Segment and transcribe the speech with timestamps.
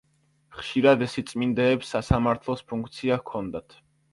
[0.59, 3.79] ხშირად სიწმინდეებს „სასამართლოს“ ფუნქცია ჰქონდათ.